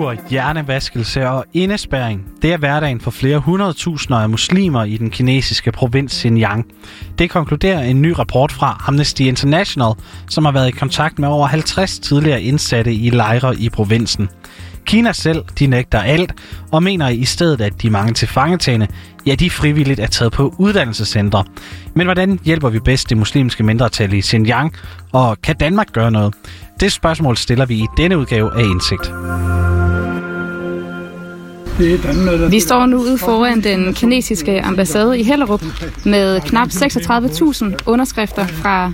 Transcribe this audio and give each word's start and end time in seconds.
tortur, 0.00 0.28
hjernevaskelse 0.30 1.28
og 1.28 1.44
indespæring. 1.52 2.26
Det 2.42 2.52
er 2.52 2.56
hverdagen 2.56 3.00
for 3.00 3.10
flere 3.10 3.38
hundredtusinder 3.38 4.18
af 4.18 4.28
muslimer 4.28 4.84
i 4.84 4.96
den 4.96 5.10
kinesiske 5.10 5.72
provins 5.72 6.12
Xinjiang. 6.12 6.66
Det 7.18 7.30
konkluderer 7.30 7.82
en 7.82 8.02
ny 8.02 8.10
rapport 8.18 8.52
fra 8.52 8.84
Amnesty 8.86 9.20
International, 9.20 9.92
som 10.28 10.44
har 10.44 10.52
været 10.52 10.68
i 10.68 10.70
kontakt 10.70 11.18
med 11.18 11.28
over 11.28 11.46
50 11.46 11.98
tidligere 11.98 12.42
indsatte 12.42 12.94
i 12.94 13.10
lejre 13.10 13.56
i 13.56 13.68
provinsen. 13.68 14.28
Kina 14.84 15.12
selv, 15.12 15.44
de 15.58 15.66
nægter 15.66 16.00
alt, 16.00 16.34
og 16.72 16.82
mener 16.82 17.08
i 17.08 17.24
stedet, 17.24 17.60
at 17.60 17.82
de 17.82 17.90
mange 17.90 18.12
tilfangetagende, 18.12 18.86
ja, 19.26 19.34
de 19.34 19.50
frivilligt 19.50 20.00
er 20.00 20.06
taget 20.06 20.32
på 20.32 20.54
uddannelsescentre. 20.58 21.44
Men 21.94 22.06
hvordan 22.06 22.40
hjælper 22.44 22.68
vi 22.68 22.78
bedst 22.78 23.08
det 23.08 23.16
muslimske 23.16 23.62
mindretal 23.62 24.12
i 24.12 24.22
Xinjiang, 24.22 24.74
og 25.12 25.42
kan 25.42 25.56
Danmark 25.56 25.92
gøre 25.92 26.10
noget? 26.10 26.34
Det 26.80 26.92
spørgsmål 26.92 27.36
stiller 27.36 27.66
vi 27.66 27.74
i 27.74 27.86
denne 27.96 28.18
udgave 28.18 28.58
af 28.58 28.62
Indsigt. 28.62 29.12
Vi 32.50 32.60
står 32.60 32.86
nu 32.86 32.96
ude 32.96 33.18
foran 33.18 33.60
den 33.60 33.94
kinesiske 33.94 34.62
ambassade 34.62 35.18
i 35.18 35.22
Hellerup 35.22 35.64
med 36.04 36.40
knap 36.40 36.68
36.000 36.68 37.76
underskrifter 37.86 38.46
fra 38.46 38.92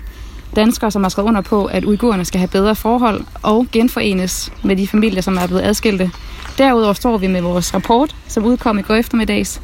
danskere, 0.56 0.90
som 0.90 1.02
har 1.02 1.08
skrevet 1.08 1.28
under 1.28 1.40
på, 1.40 1.64
at 1.64 1.84
uigurerne 1.84 2.24
skal 2.24 2.38
have 2.38 2.48
bedre 2.48 2.74
forhold 2.74 3.24
og 3.42 3.66
genforenes 3.72 4.52
med 4.64 4.76
de 4.76 4.88
familier, 4.88 5.20
som 5.20 5.36
er 5.36 5.46
blevet 5.46 5.62
adskilte. 5.62 6.10
Derudover 6.58 6.92
står 6.92 7.18
vi 7.18 7.26
med 7.26 7.40
vores 7.40 7.74
rapport, 7.74 8.16
som 8.28 8.44
udkom 8.44 8.78
i 8.78 8.82
går 8.82 8.94
eftermiddags, 8.94 9.62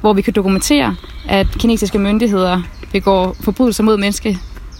hvor 0.00 0.12
vi 0.12 0.22
kan 0.22 0.32
dokumentere, 0.32 0.96
at 1.28 1.46
kinesiske 1.58 1.98
myndigheder 1.98 2.62
begår 2.92 3.36
forbrydelser 3.40 3.82
mod, 3.82 3.96
menneske, 3.96 4.38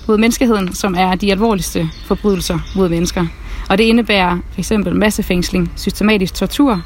mod 0.08 0.18
menneskeheden, 0.18 0.74
som 0.74 0.94
er 0.98 1.14
de 1.14 1.32
alvorligste 1.32 1.88
forbrydelser 2.06 2.58
mod 2.76 2.88
mennesker. 2.88 3.26
Og 3.68 3.78
det 3.78 3.84
indebærer 3.84 4.38
f.eks. 4.56 4.72
massefængsling, 4.92 5.72
systematisk 5.76 6.34
tortur, 6.34 6.82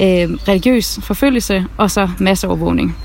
øh, 0.00 0.30
religiøs 0.48 0.98
forfølgelse 1.02 1.66
og 1.76 1.90
så 1.90 2.08
masseovervågning. 2.18 2.96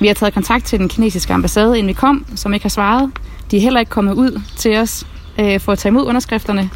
Vi 0.00 0.06
har 0.06 0.14
taget 0.14 0.34
kontakt 0.34 0.64
til 0.64 0.78
den 0.78 0.88
kinesiske 0.88 1.32
ambassade, 1.32 1.78
inden 1.78 1.88
vi 1.88 1.92
kom, 1.92 2.26
som 2.34 2.54
ikke 2.54 2.64
har 2.64 2.70
svaret. 2.70 3.10
De 3.50 3.56
er 3.56 3.60
heller 3.60 3.80
ikke 3.80 3.90
kommet 3.90 4.14
ud 4.14 4.40
til 4.56 4.76
os 4.76 5.06
øh, 5.38 5.60
for 5.60 5.72
at 5.72 5.78
tage 5.78 5.90
imod 5.90 6.06
underskrifterne, 6.06 6.70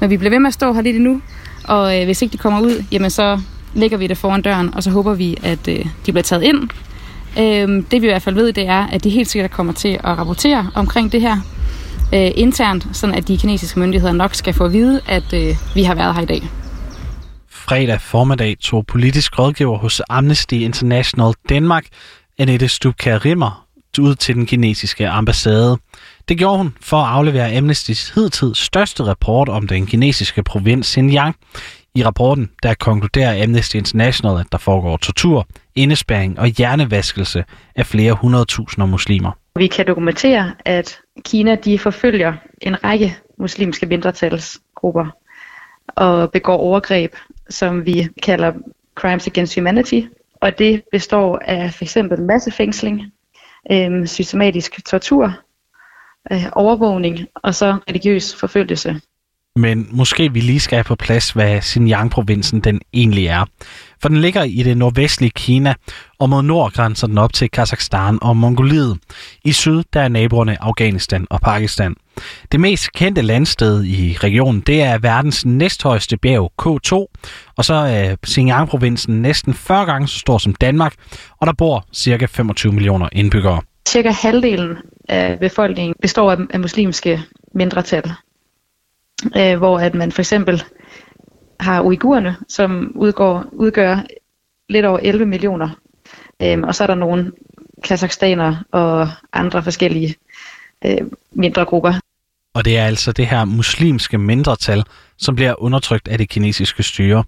men 0.00 0.10
vi 0.10 0.16
bliver 0.16 0.30
ved 0.30 0.38
med 0.38 0.48
at 0.48 0.54
stå 0.54 0.72
her 0.72 0.82
lidt 0.82 0.96
endnu, 0.96 1.20
og 1.64 2.00
øh, 2.00 2.04
hvis 2.04 2.22
ikke 2.22 2.32
de 2.32 2.38
kommer 2.38 2.60
ud, 2.60 2.84
jamen 2.92 3.10
så 3.10 3.40
lægger 3.74 3.96
vi 3.96 4.06
det 4.06 4.18
foran 4.18 4.42
døren, 4.42 4.74
og 4.74 4.82
så 4.82 4.90
håber 4.90 5.14
vi, 5.14 5.36
at 5.42 5.68
øh, 5.68 5.86
de 6.06 6.12
bliver 6.12 6.22
taget 6.22 6.42
ind. 6.42 6.68
Øh, 7.38 7.84
det 7.90 8.02
vi 8.02 8.06
i 8.06 8.10
hvert 8.10 8.22
fald 8.22 8.34
ved, 8.34 8.52
det 8.52 8.68
er, 8.68 8.86
at 8.86 9.04
de 9.04 9.10
helt 9.10 9.28
sikkert 9.28 9.50
kommer 9.50 9.72
til 9.72 9.88
at 9.88 10.18
rapportere 10.18 10.70
omkring 10.74 11.12
det 11.12 11.20
her 11.20 11.36
øh, 12.14 12.30
internt, 12.34 12.86
sådan 12.92 13.14
at 13.14 13.28
de 13.28 13.38
kinesiske 13.38 13.80
myndigheder 13.80 14.12
nok 14.12 14.34
skal 14.34 14.54
få 14.54 14.64
at 14.64 14.72
vide, 14.72 15.00
at 15.06 15.32
øh, 15.32 15.56
vi 15.74 15.82
har 15.82 15.94
været 15.94 16.14
her 16.14 16.22
i 16.22 16.26
dag. 16.26 16.42
Fredag 17.68 18.00
formiddag 18.00 18.56
tog 18.60 18.86
politisk 18.86 19.38
rådgiver 19.38 19.78
hos 19.78 20.02
Amnesty 20.08 20.54
International 20.54 21.32
Danmark, 21.48 21.86
Annette 22.38 22.68
Stubkær 22.68 23.24
Rimmer, 23.24 23.66
ud 24.00 24.14
til 24.14 24.34
den 24.34 24.46
kinesiske 24.46 25.08
ambassade. 25.08 25.78
Det 26.28 26.38
gjorde 26.38 26.58
hun 26.58 26.76
for 26.80 26.96
at 26.96 27.08
aflevere 27.08 27.58
Amnesty's 27.58 28.14
hidtid 28.14 28.54
største 28.54 29.04
rapport 29.04 29.48
om 29.48 29.68
den 29.68 29.86
kinesiske 29.86 30.42
provins 30.42 30.86
Xinjiang. 30.86 31.36
I 31.94 32.04
rapporten 32.04 32.50
der 32.62 32.74
konkluderer 32.74 33.42
Amnesty 33.44 33.76
International, 33.76 34.40
at 34.40 34.46
der 34.52 34.58
foregår 34.58 34.96
tortur, 34.96 35.46
indespæring 35.74 36.38
og 36.38 36.46
hjernevaskelse 36.46 37.44
af 37.76 37.86
flere 37.86 38.12
hundredtusinder 38.12 38.86
muslimer. 38.86 39.32
Vi 39.56 39.66
kan 39.66 39.86
dokumentere, 39.86 40.52
at 40.64 40.98
Kina 41.24 41.54
de 41.54 41.78
forfølger 41.78 42.32
en 42.62 42.84
række 42.84 43.16
muslimske 43.38 43.86
mindretalsgrupper 43.86 45.06
og 45.96 46.30
begår 46.32 46.56
overgreb, 46.56 47.12
som 47.48 47.86
vi 47.86 48.08
kalder 48.22 48.52
crimes 48.94 49.26
against 49.26 49.54
humanity. 49.54 50.00
Og 50.34 50.58
det 50.58 50.82
består 50.92 51.38
af 51.38 51.72
f.eks. 51.74 51.96
massefængsling, 52.18 53.02
øh, 53.72 54.06
systematisk 54.06 54.86
tortur, 54.86 55.32
øh, 56.32 56.46
overvågning 56.52 57.18
og 57.34 57.54
så 57.54 57.78
religiøs 57.88 58.36
forfølgelse. 58.36 59.00
Men 59.58 59.88
måske 59.90 60.32
vi 60.32 60.40
lige 60.40 60.60
skal 60.60 60.76
have 60.76 60.84
på 60.84 60.94
plads, 60.94 61.30
hvad 61.30 61.60
Xinjiang-provinsen 61.60 62.60
den 62.60 62.80
egentlig 62.94 63.26
er. 63.26 63.44
For 64.02 64.08
den 64.08 64.20
ligger 64.20 64.42
i 64.42 64.62
det 64.62 64.76
nordvestlige 64.76 65.30
Kina, 65.30 65.74
og 66.18 66.30
mod 66.30 66.42
nord 66.42 66.72
grænser 66.72 67.06
den 67.06 67.18
op 67.18 67.32
til 67.32 67.50
Kazakhstan 67.50 68.18
og 68.22 68.36
Mongoliet. 68.36 68.98
I 69.44 69.52
syd 69.52 69.82
der 69.92 70.00
er 70.00 70.08
naboerne 70.08 70.62
Afghanistan 70.62 71.26
og 71.30 71.40
Pakistan. 71.40 71.94
Det 72.52 72.60
mest 72.60 72.92
kendte 72.92 73.22
landsted 73.22 73.84
i 73.84 74.16
regionen, 74.20 74.60
det 74.60 74.82
er 74.82 74.98
verdens 74.98 75.46
næsthøjeste 75.46 76.16
bjerg 76.16 76.52
K2, 76.62 76.92
og 77.56 77.64
så 77.64 77.74
er 77.74 78.16
Xinjiang-provinsen 78.26 79.22
næsten 79.22 79.54
40 79.54 79.86
gange 79.86 80.08
så 80.08 80.18
stor 80.18 80.38
som 80.38 80.54
Danmark, 80.54 80.94
og 81.40 81.46
der 81.46 81.52
bor 81.52 81.84
cirka 81.94 82.26
25 82.26 82.72
millioner 82.72 83.08
indbyggere. 83.12 83.60
Cirka 83.88 84.10
halvdelen 84.10 84.76
af 85.08 85.38
befolkningen 85.38 85.94
består 86.02 86.36
af 86.50 86.60
muslimske 86.60 87.20
mindretal, 87.54 88.12
øh, 89.36 89.58
hvor 89.58 89.78
at 89.78 89.94
man 89.94 90.12
for 90.12 90.22
eksempel 90.22 90.62
har 91.60 91.82
uigurerne, 91.82 92.36
som 92.48 92.92
udgår, 92.94 93.44
udgør 93.52 93.98
lidt 94.68 94.86
over 94.86 94.98
11 95.02 95.26
millioner. 95.26 95.68
Øhm, 96.42 96.62
og 96.62 96.74
så 96.74 96.82
er 96.82 96.86
der 96.86 96.94
nogle 96.94 97.32
kazakhstanere 97.84 98.62
og 98.72 99.08
andre 99.32 99.62
forskellige 99.62 100.14
øh, 100.84 100.98
mindre 101.32 101.64
grupper. 101.64 101.92
Og 102.54 102.64
det 102.64 102.78
er 102.78 102.84
altså 102.84 103.12
det 103.12 103.26
her 103.26 103.44
muslimske 103.44 104.18
mindretal, 104.18 104.84
som 105.16 105.34
bliver 105.34 105.62
undertrykt 105.62 106.08
af 106.08 106.18
det 106.18 106.28
kinesiske 106.28 106.82
styre. 106.82 107.24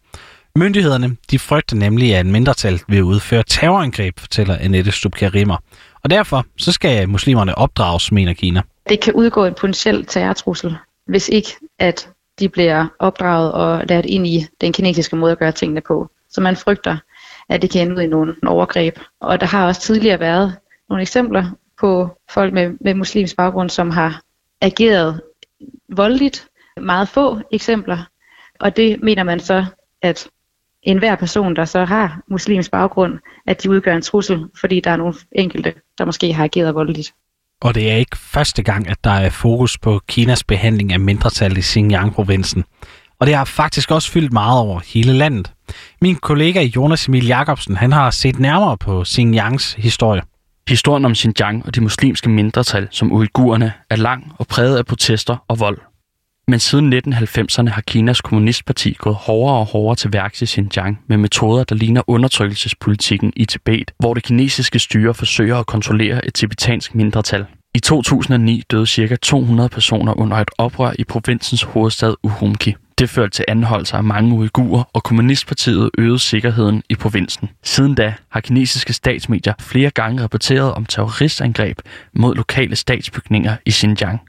Myndighederne 0.57 1.17
de 1.31 1.39
frygter 1.39 1.77
nemlig, 1.77 2.15
at 2.15 2.27
mindretal 2.27 2.81
vil 2.89 3.03
udføre 3.03 3.43
terrorangreb, 3.43 4.21
fortæller 4.21 4.57
Annette 4.57 4.93
Stubkarimer. 4.93 5.57
Og 6.05 6.11
derfor 6.11 6.47
så 6.59 6.73
skal 6.73 7.09
muslimerne 7.09 7.59
opdrages, 7.59 8.13
mener 8.13 8.33
Kina. 8.33 8.63
Det 8.89 9.01
kan 9.01 9.13
udgå 9.13 9.45
en 9.45 9.55
potentiel 9.55 10.05
terrortrussel, 10.07 10.77
hvis 11.07 11.29
ikke 11.29 11.49
at 11.81 12.11
de 12.39 12.49
bliver 12.49 12.87
opdraget 12.99 13.53
og 13.53 13.83
lært 13.89 14.07
ind 14.07 14.27
i 14.27 14.47
den 14.61 14.73
kinesiske 14.73 15.17
måde 15.17 15.33
at 15.33 15.39
gøre 15.39 15.53
tingene 15.53 15.81
på. 15.81 16.11
Så 16.31 16.41
man 16.41 16.57
frygter, 16.57 16.97
at 17.49 17.63
det 17.63 17.71
kan 17.71 17.83
ende 17.83 17.97
ud 17.97 18.03
i 18.03 18.07
nogle 18.07 18.35
overgreb. 18.47 18.99
Og 19.21 19.41
der 19.41 19.47
har 19.47 19.67
også 19.67 19.81
tidligere 19.81 20.21
været 20.21 20.57
nogle 20.89 21.03
eksempler 21.03 21.45
på 21.81 22.09
folk 22.31 22.53
med, 22.53 22.77
med 22.81 22.95
muslims 22.95 23.35
baggrund, 23.35 23.71
som 23.71 23.91
har 23.91 24.23
ageret 24.61 25.21
voldeligt. 25.89 26.49
Meget 26.77 27.09
få 27.09 27.39
eksempler. 27.53 28.09
Og 28.61 28.77
det 28.77 29.03
mener 29.03 29.23
man 29.23 29.41
så, 29.41 29.65
at 30.03 30.29
enhver 30.83 31.17
person, 31.17 31.57
der 31.57 31.65
så 31.65 31.85
har 31.85 32.23
muslims 32.27 32.69
baggrund, 32.69 33.19
at 33.47 33.63
de 33.63 33.71
udgør 33.71 33.97
en 33.97 34.03
trussel, 34.03 34.45
fordi 34.61 34.81
der 34.81 34.91
er 34.91 34.97
nogle 34.97 35.15
enkelte, 35.33 35.75
der 35.99 36.05
måske 36.05 36.33
har 36.33 36.45
ageret 36.45 36.75
voldeligt. 36.75 37.15
Og 37.61 37.75
det 37.75 37.91
er 37.91 37.97
ikke 37.97 38.19
første 38.19 38.63
gang, 38.63 38.89
at 38.89 39.05
der 39.05 39.11
er 39.11 39.31
fokus 39.31 39.79
på 39.79 40.01
Kinas 40.09 40.45
behandling 40.45 40.93
af 40.93 41.01
mindretal 41.01 41.57
i 41.57 41.63
Xinjiang-provinsen. 41.63 42.65
Og 43.19 43.27
det 43.27 43.35
har 43.35 43.45
faktisk 43.45 43.91
også 43.91 44.11
fyldt 44.11 44.33
meget 44.33 44.61
over 44.61 44.81
hele 44.87 45.13
landet. 45.13 45.53
Min 46.03 46.17
kollega 46.17 46.63
Jonas 46.63 47.07
Emil 47.09 47.27
Jacobsen, 47.27 47.77
han 47.77 47.93
har 47.93 48.11
set 48.11 48.39
nærmere 48.39 48.79
på 48.79 49.05
Xinjiangs 49.05 49.73
historie. 49.73 50.23
Historien 50.69 51.05
om 51.05 51.15
Xinjiang 51.15 51.67
og 51.67 51.75
de 51.75 51.81
muslimske 51.81 52.29
mindretal, 52.29 52.89
som 52.91 53.13
uigurerne, 53.13 53.73
er 53.91 53.97
lang 53.97 54.33
og 54.39 54.47
præget 54.47 54.79
af 54.79 54.87
protester 54.87 55.45
og 55.49 55.61
vold. 55.61 55.79
Men 56.49 56.59
siden 56.59 56.93
1990'erne 56.93 57.69
har 57.69 57.83
Kinas 57.87 58.21
kommunistparti 58.21 58.97
gået 58.99 59.17
hårdere 59.17 59.59
og 59.59 59.67
hårdere 59.67 59.97
til 59.97 60.13
værks 60.13 60.43
i 60.43 60.47
Xinjiang 60.47 61.01
med 61.07 61.17
metoder, 61.17 61.65
der 61.65 61.75
ligner 61.75 62.03
undertrykkelsespolitikken 62.07 63.33
i 63.37 63.45
Tibet, 63.45 63.91
hvor 63.99 64.15
det 64.15 64.23
kinesiske 64.23 64.79
styre 64.79 65.15
forsøger 65.15 65.57
at 65.57 65.67
kontrollere 65.67 66.27
et 66.27 66.35
tibetansk 66.35 66.95
mindretal. 66.95 67.47
I 67.75 67.79
2009 67.79 68.63
døde 68.71 68.87
ca. 68.87 69.17
200 69.17 69.69
personer 69.69 70.21
under 70.21 70.37
et 70.37 70.51
oprør 70.59 70.93
i 70.99 71.05
provinsens 71.05 71.63
hovedstad 71.63 72.15
Urumqi. 72.23 72.75
Det 72.99 73.11
førte 73.11 73.31
til 73.31 73.45
anholdelser 73.49 73.97
af 73.97 74.05
mange 74.05 74.35
uigurer, 74.35 74.83
og 74.93 75.03
kommunistpartiet 75.03 75.91
øgede 75.99 76.19
sikkerheden 76.19 76.83
i 76.89 76.95
provinsen. 76.95 77.49
Siden 77.63 77.95
da 77.95 78.15
har 78.31 78.41
kinesiske 78.41 78.93
statsmedier 78.93 79.55
flere 79.61 79.91
gange 79.91 80.23
rapporteret 80.23 80.75
om 80.75 80.85
terroristangreb 80.85 81.79
mod 82.15 82.35
lokale 82.35 82.77
statsbygninger 82.77 83.57
i 83.67 83.71
Xinjiang. 83.71 84.21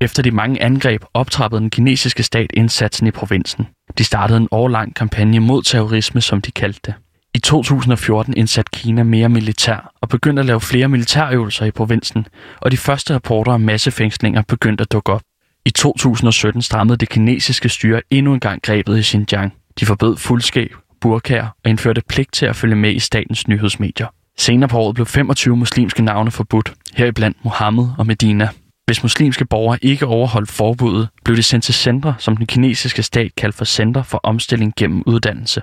Efter 0.00 0.22
de 0.22 0.30
mange 0.30 0.62
angreb 0.62 1.04
optrappede 1.14 1.60
den 1.60 1.70
kinesiske 1.70 2.22
stat 2.22 2.50
indsatsen 2.54 3.06
i 3.06 3.10
provinsen. 3.10 3.66
De 3.98 4.04
startede 4.04 4.36
en 4.38 4.48
årlang 4.50 4.94
kampagne 4.94 5.40
mod 5.40 5.62
terrorisme, 5.62 6.20
som 6.20 6.40
de 6.40 6.50
kaldte 6.50 6.80
det. 6.86 6.94
I 7.34 7.38
2014 7.38 8.36
indsatte 8.36 8.70
Kina 8.74 9.02
mere 9.02 9.28
militær 9.28 9.92
og 10.00 10.08
begyndte 10.08 10.40
at 10.40 10.46
lave 10.46 10.60
flere 10.60 10.88
militærøvelser 10.88 11.64
i 11.64 11.70
provinsen, 11.70 12.26
og 12.60 12.70
de 12.70 12.76
første 12.76 13.14
rapporter 13.14 13.52
om 13.52 13.60
massefængslinger 13.60 14.42
begyndte 14.42 14.82
at 14.82 14.92
dukke 14.92 15.12
op. 15.12 15.22
I 15.64 15.70
2017 15.70 16.62
strammede 16.62 16.96
det 16.96 17.08
kinesiske 17.08 17.68
styre 17.68 18.02
endnu 18.10 18.34
en 18.34 18.40
gang 18.40 18.62
grebet 18.62 18.98
i 18.98 19.02
Xinjiang. 19.02 19.52
De 19.80 19.86
forbød 19.86 20.16
fuldskab, 20.16 20.74
burkær 21.00 21.42
og 21.42 21.70
indførte 21.70 22.02
pligt 22.08 22.32
til 22.32 22.46
at 22.46 22.56
følge 22.56 22.76
med 22.76 22.92
i 22.94 22.98
statens 22.98 23.48
nyhedsmedier. 23.48 24.06
Senere 24.38 24.68
på 24.68 24.78
året 24.78 24.94
blev 24.94 25.06
25 25.06 25.56
muslimske 25.56 26.02
navne 26.02 26.30
forbudt, 26.30 26.72
heriblandt 26.94 27.44
Mohammed 27.44 27.86
og 27.98 28.06
Medina. 28.06 28.48
Hvis 28.88 29.02
muslimske 29.02 29.44
borgere 29.44 29.78
ikke 29.82 30.06
overholdt 30.06 30.50
forbuddet, 30.50 31.08
blev 31.24 31.36
de 31.36 31.42
sendt 31.42 31.64
til 31.64 31.74
centre, 31.74 32.14
som 32.18 32.36
den 32.36 32.46
kinesiske 32.46 33.02
stat 33.02 33.34
kaldte 33.36 33.58
for 33.58 33.64
Center 33.64 34.02
for 34.02 34.20
Omstilling 34.22 34.72
gennem 34.76 35.02
Uddannelse. 35.06 35.62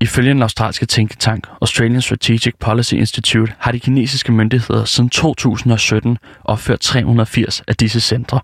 Ifølge 0.00 0.30
den 0.30 0.42
australske 0.42 0.86
tænketank 0.86 1.46
Australian 1.60 2.02
Strategic 2.02 2.54
Policy 2.60 2.94
Institute 2.94 3.52
har 3.58 3.72
de 3.72 3.80
kinesiske 3.80 4.32
myndigheder 4.32 4.84
siden 4.84 5.10
2017 5.10 6.18
opført 6.44 6.80
380 6.80 7.62
af 7.68 7.76
disse 7.76 8.00
centre. 8.00 8.40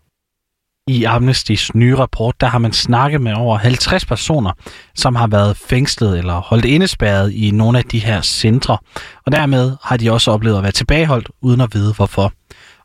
I 0.89 1.05
Amnestys 1.05 1.75
nye 1.75 1.97
rapport, 1.97 2.41
der 2.41 2.47
har 2.47 2.59
man 2.59 2.73
snakket 2.73 3.21
med 3.21 3.33
over 3.33 3.59
50 3.59 4.05
personer, 4.05 4.53
som 4.95 5.15
har 5.15 5.27
været 5.27 5.57
fængslet 5.57 6.19
eller 6.19 6.35
holdt 6.35 6.65
indespærret 6.65 7.33
i 7.33 7.51
nogle 7.51 7.79
af 7.79 7.85
de 7.85 7.99
her 7.99 8.21
centre. 8.21 8.79
Og 9.27 9.33
dermed 9.33 9.77
har 9.83 9.97
de 9.97 10.13
også 10.13 10.31
oplevet 10.31 10.57
at 10.57 10.63
være 10.63 10.73
tilbageholdt, 10.73 11.29
uden 11.43 11.61
at 11.61 11.75
vide 11.75 11.95
hvorfor. 11.95 12.33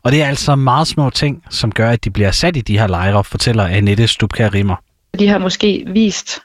Og 0.06 0.12
det 0.12 0.22
er 0.22 0.26
altså 0.26 0.56
meget 0.56 0.86
små 0.86 1.10
ting, 1.10 1.44
som 1.50 1.72
gør, 1.72 1.90
at 1.90 2.04
de 2.04 2.10
bliver 2.10 2.30
sat 2.30 2.56
i 2.56 2.60
de 2.60 2.78
her 2.78 2.86
lejre, 2.86 3.24
fortæller 3.24 3.64
Annette 3.64 4.08
Stubkær 4.08 4.54
Rimmer. 4.54 4.76
De 5.18 5.28
har 5.28 5.38
måske 5.38 5.84
vist 5.86 6.42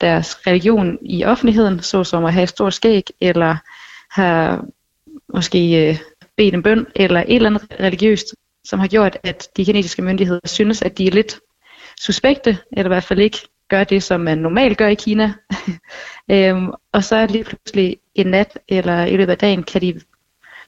deres 0.00 0.46
religion 0.46 0.98
i 1.02 1.24
offentligheden, 1.24 1.82
såsom 1.82 2.24
at 2.24 2.32
have 2.32 2.46
stor 2.46 2.70
skæg, 2.70 3.02
eller 3.20 3.56
har 4.10 4.64
måske 5.34 5.88
øh, 5.88 5.98
bedt 6.36 6.54
en 6.54 6.62
bøn, 6.62 6.86
eller 6.96 7.20
et 7.20 7.36
eller 7.36 7.50
andet 7.50 7.66
religiøst, 7.80 8.34
som 8.64 8.78
har 8.78 8.86
gjort, 8.86 9.18
at 9.22 9.48
de 9.56 9.64
kinesiske 9.64 10.02
myndigheder 10.02 10.40
synes, 10.44 10.82
at 10.82 10.98
de 10.98 11.06
er 11.06 11.10
lidt 11.10 11.40
suspekte, 12.00 12.58
eller 12.72 12.84
i 12.84 12.94
hvert 12.94 13.04
fald 13.04 13.20
ikke 13.20 13.38
gør 13.68 13.84
det, 13.84 14.02
som 14.02 14.20
man 14.20 14.38
normalt 14.38 14.78
gør 14.78 14.88
i 14.88 14.94
Kina. 14.94 15.32
øhm, 16.30 16.70
og 16.92 17.04
så 17.04 17.16
er 17.16 17.26
lige 17.26 17.44
pludselig 17.44 17.96
en 18.14 18.26
nat, 18.26 18.58
eller 18.68 19.04
i 19.04 19.16
løbet 19.16 19.32
af 19.32 19.38
dagen, 19.38 19.62
kan 19.62 19.80
de 19.80 20.00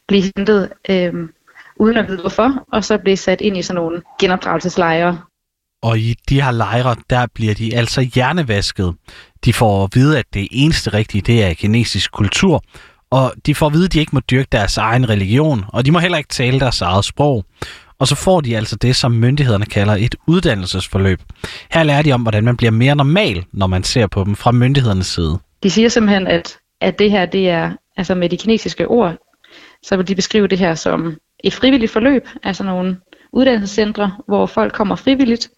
blive 0.07 0.23
hentet 0.37 0.73
øhm, 0.91 1.31
uden 1.77 1.97
at 1.97 2.09
vide 2.09 2.21
hvorfor, 2.21 2.67
og 2.73 2.85
så 2.85 2.99
blive 2.99 3.17
sat 3.17 3.41
ind 3.41 3.57
i 3.57 3.63
sådan 3.63 3.83
nogle 3.83 4.03
genopdragelseslejre. 4.21 5.19
Og 5.83 5.99
i 5.99 6.15
de 6.29 6.43
her 6.43 6.51
lejre, 6.51 6.97
der 7.11 7.27
bliver 7.35 7.55
de 7.55 7.77
altså 7.77 8.01
hjernevasket. 8.01 8.95
De 9.45 9.53
får 9.53 9.85
at 9.85 9.91
vide, 9.95 10.19
at 10.19 10.25
det 10.35 10.49
eneste 10.51 10.93
rigtige, 10.93 11.23
det 11.23 11.45
er 11.45 11.55
kinesisk 11.55 12.13
kultur, 12.13 12.63
og 13.11 13.33
de 13.47 13.55
får 13.55 13.67
at 13.67 13.73
vide, 13.73 13.85
at 13.85 13.93
de 13.93 14.01
ikke 14.01 14.11
må 14.15 14.21
dyrke 14.21 14.49
deres 14.53 14.77
egen 14.77 15.09
religion, 15.09 15.65
og 15.69 15.87
de 15.87 15.91
må 15.91 15.99
heller 15.99 16.19
ikke 16.19 16.29
tale 16.29 16.61
deres 16.61 16.81
eget 16.81 17.05
sprog. 17.05 17.45
Og 17.99 18.09
så 18.09 18.15
får 18.15 18.41
de 18.41 18.57
altså 18.57 18.77
det, 18.77 18.97
som 18.97 19.13
myndighederne 19.13 19.67
kalder 19.67 19.95
et 19.95 20.15
uddannelsesforløb. 20.27 21.21
Her 21.71 21.83
lærer 21.83 22.03
de 22.03 22.13
om, 22.13 22.23
hvordan 22.23 22.45
man 22.45 22.57
bliver 22.57 22.71
mere 22.71 22.97
normal, 22.97 23.45
når 23.53 23.67
man 23.67 23.85
ser 23.85 24.07
på 24.07 24.25
dem 24.25 24.37
fra 24.37 24.53
myndighedernes 24.53 25.07
side. 25.07 25.39
De 25.63 25.71
siger 25.71 25.89
simpelthen, 25.89 26.27
at, 26.27 26.59
at 26.81 26.99
det 26.99 27.11
her, 27.11 27.27
det 27.27 27.49
er, 27.49 27.73
altså 27.97 28.15
med 28.15 28.29
de 28.29 28.37
kinesiske 28.37 28.89
ord, 28.89 29.17
så 29.83 29.97
vil 29.97 30.09
de 30.09 30.15
beskrive 30.15 30.47
det 30.47 30.59
her 30.59 30.75
som 30.75 31.17
et 31.45 31.55
frivilligt 31.55 31.93
forløb, 31.93 32.29
altså 32.43 32.65
nogle 32.65 32.97
uddannelsescentre, 33.33 34.13
hvor 34.27 34.47
folk 34.47 34.73
kommer 34.73 34.97
frivilligt, 34.97 35.51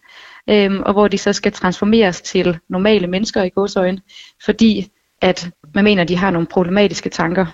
øhm, 0.49 0.81
og 0.85 0.93
hvor 0.93 1.07
de 1.07 1.17
så 1.17 1.33
skal 1.33 1.51
transformeres 1.51 2.21
til 2.21 2.59
normale 2.69 3.07
mennesker 3.07 3.43
i 3.43 3.49
godsøjne, 3.49 4.01
fordi 4.45 4.91
at 5.21 5.49
man 5.75 5.83
mener, 5.83 6.01
at 6.01 6.09
de 6.09 6.17
har 6.17 6.31
nogle 6.31 6.47
problematiske 6.47 7.09
tanker, 7.09 7.45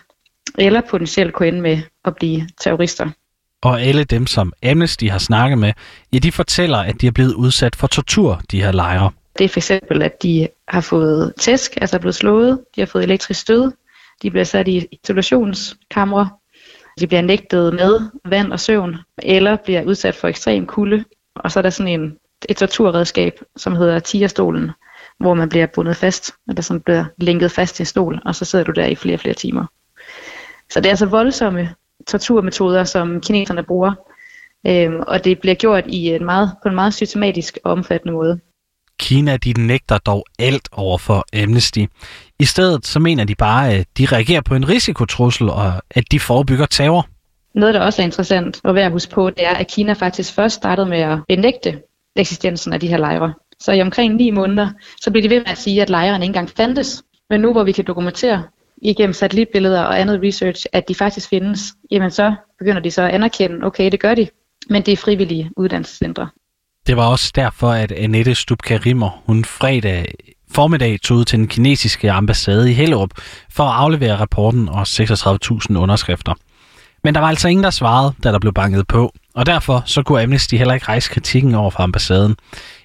eller 0.58 0.82
potentielt 0.82 1.34
kunne 1.34 1.48
ende 1.48 1.62
med 1.62 1.82
at 2.06 2.16
blive 2.16 2.48
terrorister. 2.62 3.10
Og 3.62 3.82
alle 3.82 4.04
dem, 4.04 4.28
som 4.28 4.54
Amnesty 4.64 5.06
har 5.06 5.18
snakket 5.18 5.58
med, 5.58 5.74
ja, 6.14 6.18
de 6.18 6.32
fortæller, 6.32 6.78
at 6.78 7.02
de 7.02 7.08
er 7.08 7.12
blevet 7.12 7.34
udsat 7.34 7.76
for 7.76 7.88
tortur, 7.88 8.42
de 8.52 8.62
her 8.62 8.72
lejre. 8.72 9.12
Det 9.38 9.46
er 9.46 9.50
for 9.50 9.60
eksempel, 9.60 10.02
at 10.02 10.24
de 10.24 10.48
har 10.68 10.82
fået 10.82 11.34
tæsk, 11.40 11.78
altså 11.82 11.96
er 11.96 12.00
blevet 12.00 12.16
slået, 12.16 12.60
de 12.76 12.82
har 12.82 12.86
fået 12.86 13.04
elektrisk 13.04 13.40
stød, 13.40 13.72
de 14.22 14.30
bliver 14.30 14.44
sat 14.44 14.68
i 14.68 14.88
isolationskamre, 14.92 16.30
de 17.00 17.08
bliver 17.08 17.22
nægtet 17.22 17.74
med 17.74 18.00
vand 18.26 18.54
og 18.54 18.60
søvn, 18.60 18.96
eller 19.18 19.56
bliver 19.56 19.84
udsat 19.84 20.16
for 20.16 20.28
ekstrem 20.28 20.66
kulde. 20.66 21.04
Og 21.36 21.52
så 21.52 21.60
er 21.60 21.62
der 21.62 21.70
sådan 21.70 22.02
en, 22.02 22.18
et 22.50 22.58
torturredskab, 22.58 23.40
som 23.56 23.76
hedder 23.76 24.00
tigerstolen, 24.00 24.72
hvor 25.20 25.34
man 25.34 25.50
bliver 25.50 25.66
bundet 25.66 25.98
fast, 25.98 26.32
eller 26.50 26.62
som 26.62 26.82
bliver 26.82 27.06
lænket 27.18 27.52
fast 27.52 27.76
til 27.76 27.84
en 27.84 27.88
stol, 27.88 28.22
og 28.26 28.36
så 28.36 28.46
sidder 28.46 28.66
du 28.66 28.72
der 28.72 28.86
i 28.86 28.96
flere 28.96 29.16
og 29.16 29.20
flere 29.20 29.34
timer. 29.34 29.66
Så 30.70 30.80
det 30.80 30.86
er 30.86 30.90
altså 30.90 31.06
voldsomme 31.06 31.70
torturmetoder, 32.08 32.84
som 32.84 33.22
kineserne 33.22 33.64
bruger, 33.64 33.94
øhm, 34.68 35.00
og 35.08 35.26
det 35.26 35.40
bliver 35.40 35.56
gjort 35.56 35.84
i 35.88 36.10
en 36.10 36.26
meget, 36.26 36.52
på 36.64 36.70
en 36.70 36.76
meget 36.76 36.94
systematisk 36.94 37.58
og 37.64 37.72
omfattende 37.72 38.14
måde. 38.14 38.40
Kina 39.00 39.38
de 39.38 39.54
nægter 39.54 39.98
dog 39.98 40.26
alt 40.40 40.70
over 40.72 40.98
for 40.98 41.26
Amnesty. 41.44 41.86
I 42.44 42.46
stedet 42.46 42.86
så 42.86 43.00
mener 43.00 43.24
de 43.24 43.36
bare, 43.36 43.72
at 43.72 43.88
de 43.98 44.06
reagerer 44.06 44.42
på 44.42 44.56
en 44.56 44.70
risikotrussel, 44.70 45.50
og 45.50 45.74
at 45.92 46.12
de 46.12 46.20
forebygger 46.20 46.66
terror. 46.66 47.08
Noget, 47.56 47.74
der 47.74 47.82
også 47.82 48.02
er 48.02 48.06
interessant 48.06 48.62
at 48.66 48.76
være 48.76 48.90
huske 48.90 49.12
på, 49.12 49.30
det 49.30 49.46
er, 49.46 49.54
at 49.54 49.68
Kina 49.68 49.94
faktisk 49.94 50.34
først 50.34 50.56
startede 50.56 50.90
med 50.90 50.98
at 50.98 51.20
benægte 51.28 51.82
eksistensen 52.16 52.74
af 52.74 52.80
de 52.80 52.88
her 52.88 52.98
lejre. 52.98 53.34
Så 53.60 53.72
i 53.72 53.82
omkring 53.82 54.16
ni 54.16 54.32
måneder, 54.32 54.70
så 55.02 55.12
bliver 55.12 55.22
de 55.22 55.30
ved 55.30 55.40
med 55.40 55.52
at 55.52 55.58
sige, 55.58 55.82
at 55.82 55.90
lejrene 55.90 56.26
ikke 56.26 56.30
engang 56.30 56.50
fandtes. 56.50 57.04
Men 57.30 57.42
nu 57.42 57.52
hvor 57.52 57.64
vi 57.64 57.72
kan 57.72 57.86
dokumentere 57.86 58.44
igennem 58.82 59.14
satellitbilleder 59.14 59.82
og 59.82 60.00
andet 60.00 60.20
research, 60.24 60.66
at 60.74 60.88
de 60.88 60.96
faktisk 60.96 61.30
findes, 61.30 61.60
jamen 61.92 62.12
så 62.12 62.36
begynder 62.60 62.82
de 62.82 62.92
så 62.92 63.02
at 63.02 63.12
anerkende, 63.12 63.66
okay, 63.66 63.92
det 63.92 64.00
gør 64.00 64.16
de, 64.16 64.28
men 64.70 64.82
det 64.82 64.92
er 64.92 64.98
frivillige 64.98 65.52
uddannelsescentre. 65.58 66.30
Det 66.88 66.98
var 66.98 67.08
også 67.08 67.32
derfor, 67.36 67.70
at 67.70 67.92
Annette 67.92 68.36
Stubka 68.36 68.78
Rimmer, 68.86 69.24
hun 69.26 69.46
fredag 69.46 70.06
formiddag 70.54 71.00
tog 71.02 71.18
ud 71.18 71.26
til 71.26 71.40
den 71.40 71.48
kinesiske 71.48 72.12
ambassade 72.12 72.72
i 72.72 72.74
Hellerup 72.74 73.10
for 73.52 73.64
at 73.64 73.76
aflevere 73.76 74.18
rapporten 74.18 74.70
og 74.70 74.82
36.000 74.82 75.78
underskrifter. 75.78 76.34
Men 77.04 77.16
der 77.16 77.22
var 77.22 77.28
altså 77.28 77.48
ingen, 77.48 77.64
der 77.64 77.70
svarede, 77.70 78.14
da 78.24 78.32
der 78.32 78.40
blev 78.40 78.54
banket 78.54 78.88
på, 78.88 79.14
og 79.36 79.46
derfor 79.46 79.84
så 79.86 80.04
kunne 80.04 80.22
Amnesty 80.22 80.56
heller 80.56 80.74
ikke 80.74 80.88
rejse 80.88 81.10
kritikken 81.10 81.56
over 81.56 81.70
for 81.70 81.84
ambassaden. 81.84 82.36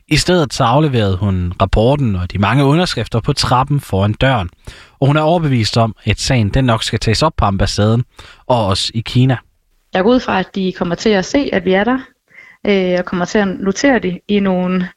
I 0.08 0.16
stedet 0.16 0.54
så 0.54 0.64
afleverede 0.64 1.16
hun 1.16 1.52
rapporten 1.62 2.16
og 2.16 2.32
de 2.32 2.38
mange 2.38 2.64
underskrifter 2.64 3.20
på 3.20 3.32
trappen 3.32 3.80
foran 3.80 4.12
døren, 4.12 4.50
og 5.00 5.06
hun 5.06 5.16
er 5.16 5.20
overbevist 5.20 5.76
om, 5.76 5.96
at 6.04 6.20
sagen 6.20 6.48
den 6.48 6.64
nok 6.64 6.82
skal 6.82 6.98
tages 6.98 7.22
op 7.22 7.32
på 7.36 7.44
ambassaden 7.44 8.04
og 8.46 8.66
også 8.66 8.90
i 8.94 9.00
Kina. 9.00 9.36
Jeg 9.94 10.02
går 10.02 10.10
ud 10.10 10.20
fra, 10.20 10.38
at 10.38 10.54
de 10.54 10.72
kommer 10.78 10.94
til 10.94 11.10
at 11.10 11.24
se, 11.24 11.50
at 11.52 11.64
vi 11.64 11.72
er 11.72 11.84
der, 11.84 11.98
øh, 12.66 12.98
og 12.98 13.04
kommer 13.04 13.24
til 13.24 13.38
at 13.38 13.48
notere 13.48 13.98
det 13.98 14.20
i 14.28 14.40
nogle 14.40 14.88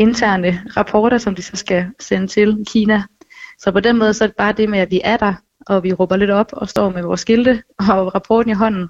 interne 0.00 0.62
rapporter, 0.76 1.18
som 1.18 1.34
de 1.34 1.42
så 1.42 1.56
skal 1.56 1.86
sende 2.00 2.26
til 2.26 2.64
Kina. 2.68 3.02
Så 3.58 3.72
på 3.72 3.80
den 3.80 3.98
måde 3.98 4.14
så 4.14 4.24
er 4.24 4.28
det 4.28 4.36
bare 4.36 4.52
det 4.52 4.68
med, 4.68 4.78
at 4.78 4.90
vi 4.90 5.00
er 5.04 5.16
der, 5.16 5.34
og 5.66 5.84
vi 5.84 5.92
råber 5.92 6.16
lidt 6.16 6.30
op 6.30 6.52
og 6.52 6.68
står 6.68 6.90
med 6.90 7.02
vores 7.02 7.20
skilte 7.20 7.62
og 7.78 8.14
rapporten 8.14 8.50
i 8.50 8.54
hånden. 8.54 8.88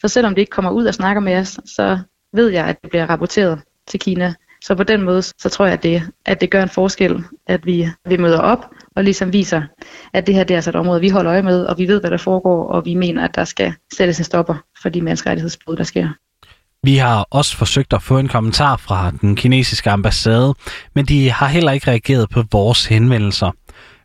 Så 0.00 0.08
selvom 0.08 0.34
de 0.34 0.40
ikke 0.40 0.50
kommer 0.50 0.70
ud 0.70 0.86
og 0.86 0.94
snakker 0.94 1.20
med 1.20 1.36
os, 1.36 1.60
så 1.64 1.98
ved 2.32 2.48
jeg, 2.48 2.66
at 2.66 2.82
det 2.82 2.90
bliver 2.90 3.06
rapporteret 3.10 3.60
til 3.86 4.00
Kina. 4.00 4.34
Så 4.64 4.74
på 4.74 4.82
den 4.82 5.02
måde, 5.02 5.22
så 5.22 5.48
tror 5.48 5.64
jeg, 5.64 5.72
at 5.72 5.82
det, 5.82 6.02
at 6.26 6.40
det 6.40 6.50
gør 6.50 6.62
en 6.62 6.68
forskel, 6.68 7.24
at 7.46 7.66
vi, 7.66 7.88
vi 8.08 8.16
møder 8.16 8.38
op 8.38 8.66
og 8.96 9.04
ligesom 9.04 9.32
viser, 9.32 9.62
at 10.12 10.26
det 10.26 10.34
her 10.34 10.44
det 10.44 10.54
er 10.54 10.58
altså 10.58 10.70
et 10.70 10.76
område, 10.76 11.00
vi 11.00 11.08
holder 11.08 11.32
øje 11.32 11.42
med, 11.42 11.64
og 11.64 11.78
vi 11.78 11.88
ved, 11.88 12.00
hvad 12.00 12.10
der 12.10 12.16
foregår, 12.16 12.64
og 12.68 12.84
vi 12.84 12.94
mener, 12.94 13.24
at 13.24 13.34
der 13.34 13.44
skal 13.44 13.74
sættes 13.96 14.18
en 14.18 14.24
stopper 14.24 14.54
for 14.82 14.88
de 14.88 15.02
menneskerettighedsbrud, 15.02 15.76
der 15.76 15.84
sker. 15.84 16.08
Vi 16.82 16.96
har 16.96 17.26
også 17.30 17.56
forsøgt 17.56 17.92
at 17.92 18.02
få 18.02 18.18
en 18.18 18.28
kommentar 18.28 18.76
fra 18.76 19.10
den 19.10 19.36
kinesiske 19.36 19.90
ambassade, 19.90 20.54
men 20.94 21.04
de 21.04 21.30
har 21.30 21.46
heller 21.46 21.72
ikke 21.72 21.90
reageret 21.90 22.30
på 22.30 22.44
vores 22.52 22.86
henvendelser. 22.86 23.50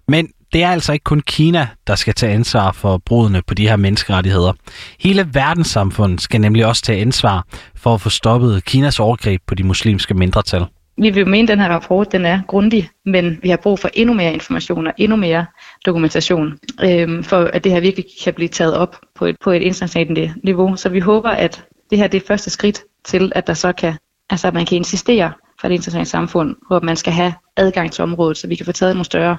Men 0.08 0.30
det 0.54 0.64
er 0.64 0.72
altså 0.72 0.94
ikke 0.94 1.04
kun 1.04 1.20
Kina, 1.20 1.68
der 1.88 1.96
skal 1.96 2.14
tage 2.14 2.34
ansvar 2.34 2.72
for 2.72 2.98
brudene 2.98 3.42
på 3.48 3.54
de 3.54 3.68
her 3.68 3.76
menneskerettigheder. 3.76 4.54
Hele 5.00 5.30
verdenssamfundet 5.34 6.22
skal 6.22 6.42
nemlig 6.42 6.66
også 6.66 6.82
tage 6.82 7.02
ansvar 7.02 7.46
for 7.76 7.94
at 7.94 8.02
få 8.02 8.10
stoppet 8.10 8.66
Kinas 8.66 9.00
overgreb 9.00 9.42
på 9.48 9.56
de 9.56 9.64
muslimske 9.64 10.14
mindretal. 10.14 10.66
Vi 10.98 11.10
vil 11.10 11.28
mene, 11.28 11.44
at 11.44 11.48
den 11.48 11.60
her 11.60 11.70
rapport 11.70 12.12
den 12.12 12.26
er 12.26 12.42
grundig, 12.48 12.90
men 13.06 13.40
vi 13.42 13.50
har 13.50 13.58
brug 13.58 13.80
for 13.80 13.90
endnu 13.94 14.14
mere 14.14 14.34
information 14.34 14.88
og 14.88 14.94
endnu 14.98 15.16
mere 15.16 15.46
dokumentation, 15.86 16.60
øhm, 16.84 17.24
for 17.24 17.38
at 17.38 17.64
det 17.64 17.72
her 17.72 17.80
virkelig 17.80 18.06
kan 18.24 18.34
blive 18.34 18.48
taget 18.48 18.78
op 18.78 18.96
på 19.16 19.26
et, 19.26 19.36
på 19.44 19.52
et 19.52 19.62
internationalt 19.62 20.44
niveau. 20.44 20.76
Så 20.76 20.90
vi 20.90 21.00
håber, 21.00 21.30
at 21.30 21.64
det 21.94 22.02
her 22.02 22.08
det 22.08 22.24
er 22.24 22.28
første 22.28 22.50
skridt 22.50 22.84
til, 23.04 23.32
at 23.36 23.48
der 23.48 23.54
så 23.54 23.72
kan, 23.74 23.94
altså 24.30 24.48
at 24.48 24.54
man 24.54 24.66
kan 24.66 24.76
insistere 24.76 25.34
fra 25.62 25.68
det 25.70 25.76
internationale 25.76 26.10
samfund, 26.10 26.56
på, 26.68 26.76
at 26.76 26.84
man 26.84 26.96
skal 26.96 27.14
have 27.14 27.34
adgang 27.56 27.92
til 27.92 28.04
området, 28.04 28.38
så 28.38 28.48
vi 28.48 28.56
kan 28.56 28.66
få 28.66 28.72
taget 28.72 28.96
nogle 28.96 29.06
større, 29.06 29.38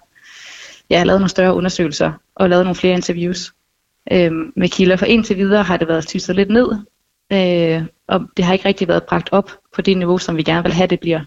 ja, 0.91 1.05
lavet 1.05 1.21
nogle 1.21 1.29
større 1.29 1.55
undersøgelser 1.55 2.13
og 2.35 2.51
lavet 2.51 2.65
nogle 2.65 2.75
flere 2.75 2.95
interviews 2.95 3.53
øh, 4.13 4.33
med 4.57 4.69
kilder. 4.69 4.97
For 4.97 5.07
indtil 5.07 5.37
videre 5.37 5.63
har 5.63 5.77
det 5.77 5.89
været 5.89 6.07
tystet 6.07 6.37
lidt 6.37 6.51
ned, 6.51 6.69
øh, 7.33 7.87
og 8.09 8.21
det 8.37 8.45
har 8.45 8.53
ikke 8.53 8.69
rigtig 8.69 8.89
været 8.89 9.03
bragt 9.03 9.29
op 9.33 9.51
på 9.75 9.83
det 9.83 9.99
niveau, 9.99 10.19
som 10.19 10.37
vi 10.37 10.43
gerne 10.43 10.63
vil 10.63 10.73
have, 10.73 10.87
det 10.87 11.01
bliver. 11.01 11.21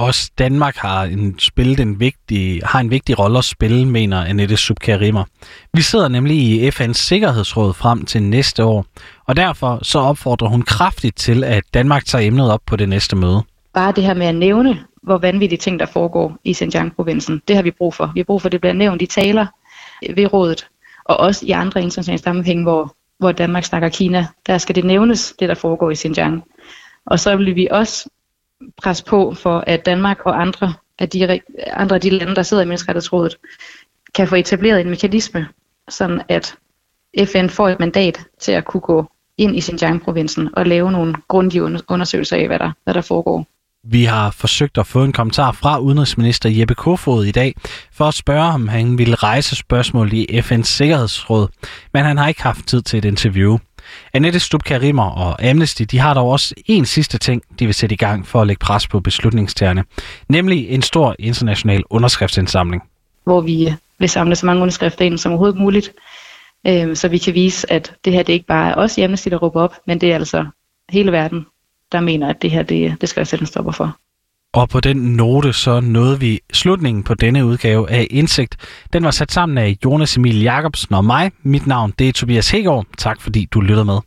Også 0.00 0.30
Danmark 0.38 0.76
har 0.76 1.04
en, 1.04 1.38
spillet 1.38 1.80
en 1.80 2.00
vigtig, 2.00 2.60
har 2.64 2.80
en 2.80 2.90
vigtig 2.90 3.18
rolle 3.18 3.38
at 3.38 3.44
spille, 3.44 3.86
mener 3.86 4.24
Annette 4.24 4.56
Subkarimer. 4.56 5.24
Vi 5.74 5.82
sidder 5.82 6.08
nemlig 6.08 6.36
i 6.36 6.68
FN's 6.68 6.92
Sikkerhedsråd 6.92 7.74
frem 7.74 8.04
til 8.04 8.22
næste 8.22 8.64
år, 8.64 8.84
og 9.26 9.36
derfor 9.36 9.78
så 9.82 9.98
opfordrer 9.98 10.48
hun 10.48 10.62
kraftigt 10.62 11.16
til, 11.16 11.44
at 11.44 11.64
Danmark 11.74 12.04
tager 12.04 12.26
emnet 12.26 12.52
op 12.52 12.60
på 12.66 12.76
det 12.76 12.88
næste 12.88 13.16
møde. 13.16 13.42
Bare 13.74 13.92
det 13.92 14.04
her 14.04 14.14
med 14.14 14.26
at 14.26 14.34
nævne, 14.34 14.78
hvor 15.02 15.18
vanvittige 15.18 15.58
ting, 15.58 15.80
der 15.80 15.86
foregår 15.86 16.36
i 16.44 16.54
Xinjiang-provincen, 16.54 17.42
det 17.48 17.56
har 17.56 17.62
vi 17.62 17.70
brug 17.70 17.94
for. 17.94 18.10
Vi 18.14 18.20
har 18.20 18.24
brug 18.24 18.42
for, 18.42 18.48
at 18.48 18.52
det 18.52 18.60
bliver 18.60 18.74
nævnt 18.74 19.02
i 19.02 19.06
taler 19.06 19.46
ved 20.16 20.32
rådet, 20.32 20.66
og 21.04 21.16
også 21.16 21.46
i 21.46 21.50
andre 21.50 21.82
internationale 21.82 22.22
sammenhænge, 22.22 22.62
hvor, 22.62 22.96
hvor 23.18 23.32
Danmark 23.32 23.64
snakker 23.64 23.88
Kina. 23.88 24.26
Der 24.46 24.58
skal 24.58 24.74
det 24.74 24.84
nævnes, 24.84 25.34
det 25.40 25.48
der 25.48 25.54
foregår 25.54 25.90
i 25.90 25.96
Xinjiang. 25.96 26.44
Og 27.06 27.20
så 27.20 27.36
vil 27.36 27.56
vi 27.56 27.68
også 27.70 28.08
presse 28.82 29.04
på 29.04 29.34
for, 29.34 29.64
at 29.66 29.86
Danmark 29.86 30.20
og 30.24 30.40
andre 30.40 30.74
af 30.98 31.08
de, 31.08 31.40
andre 31.72 31.94
af 31.94 32.00
de 32.00 32.10
lande, 32.10 32.34
der 32.34 32.42
sidder 32.42 32.62
i 32.62 32.66
Menneskerettighedsrådet, 32.66 33.36
kan 34.14 34.28
få 34.28 34.34
etableret 34.34 34.80
en 34.80 34.90
mekanisme, 34.90 35.48
sådan 35.88 36.22
at 36.28 36.54
FN 37.24 37.48
får 37.48 37.68
et 37.68 37.80
mandat 37.80 38.20
til 38.40 38.52
at 38.52 38.64
kunne 38.64 38.80
gå 38.80 39.10
ind 39.38 39.56
i 39.56 39.60
Xinjiang-provincen 39.60 40.48
og 40.52 40.66
lave 40.66 40.92
nogle 40.92 41.14
grundige 41.28 41.62
undersøgelser 41.88 42.36
af, 42.36 42.46
hvad 42.46 42.58
der, 42.58 42.72
hvad 42.84 42.94
der 42.94 43.00
foregår. 43.00 43.46
Vi 43.84 44.04
har 44.04 44.30
forsøgt 44.30 44.78
at 44.78 44.86
få 44.86 45.04
en 45.04 45.12
kommentar 45.12 45.52
fra 45.52 45.78
udenrigsminister 45.78 46.48
Jeppe 46.48 46.74
Kofod 46.74 47.24
i 47.24 47.30
dag, 47.30 47.54
for 47.92 48.04
at 48.04 48.14
spørge, 48.14 48.52
om 48.52 48.68
han 48.68 48.98
ville 48.98 49.14
rejse 49.14 49.56
spørgsmål 49.56 50.12
i 50.12 50.40
FN's 50.40 50.62
Sikkerhedsråd, 50.62 51.48
men 51.92 52.04
han 52.04 52.18
har 52.18 52.28
ikke 52.28 52.42
haft 52.42 52.66
tid 52.66 52.82
til 52.82 52.98
et 52.98 53.04
interview. 53.04 53.58
Annette 54.14 54.40
Stubka 54.40 54.92
og 54.98 55.44
Amnesty 55.44 55.82
de 55.90 55.98
har 55.98 56.14
dog 56.14 56.28
også 56.28 56.54
en 56.66 56.86
sidste 56.86 57.18
ting, 57.18 57.42
de 57.58 57.66
vil 57.66 57.74
sætte 57.74 57.92
i 57.92 57.96
gang 57.96 58.26
for 58.26 58.40
at 58.40 58.46
lægge 58.46 58.60
pres 58.60 58.88
på 58.88 59.00
beslutningstagerne, 59.00 59.84
nemlig 60.28 60.68
en 60.68 60.82
stor 60.82 61.16
international 61.18 61.82
underskriftsindsamling. 61.90 62.82
Hvor 63.24 63.40
vi 63.40 63.74
vil 63.98 64.08
samle 64.08 64.36
så 64.36 64.46
mange 64.46 64.62
underskrifter 64.62 65.04
ind 65.04 65.18
som 65.18 65.32
overhovedet 65.32 65.60
muligt, 65.60 65.92
øh, 66.66 66.96
så 66.96 67.08
vi 67.08 67.18
kan 67.18 67.34
vise, 67.34 67.72
at 67.72 67.94
det 68.04 68.12
her 68.12 68.22
det 68.22 68.32
ikke 68.32 68.46
bare 68.46 68.70
er 68.70 68.74
os 68.74 68.98
i 68.98 69.02
Amnesty, 69.02 69.28
der 69.28 69.36
råber 69.36 69.62
op, 69.62 69.74
men 69.86 70.00
det 70.00 70.10
er 70.10 70.14
altså 70.14 70.46
hele 70.90 71.12
verden, 71.12 71.46
der 71.92 72.00
mener, 72.00 72.28
at 72.28 72.42
det 72.42 72.50
her 72.50 72.62
det, 72.62 73.00
det 73.00 73.08
skal 73.08 73.20
jeg 73.20 73.26
sætte 73.26 73.42
en 73.42 73.46
stopper 73.46 73.72
for. 73.72 73.96
Og 74.54 74.68
på 74.68 74.80
den 74.80 74.96
note, 74.96 75.52
så 75.52 75.80
nåede 75.80 76.20
vi 76.20 76.40
slutningen 76.52 77.02
på 77.02 77.14
denne 77.14 77.44
udgave 77.44 77.90
af 77.90 78.06
Indsigt. 78.10 78.56
Den 78.92 79.04
var 79.04 79.10
sat 79.10 79.32
sammen 79.32 79.58
af 79.58 79.76
Jonas 79.84 80.16
Emil 80.16 80.42
Jacobsen 80.42 80.94
og 80.94 81.04
mig. 81.04 81.32
Mit 81.42 81.66
navn 81.66 81.92
det 81.98 82.08
er 82.08 82.12
Tobias 82.12 82.50
Hegård. 82.50 82.86
Tak 82.98 83.20
fordi 83.20 83.48
du 83.52 83.60
lyttede 83.60 83.84
med. 83.84 83.98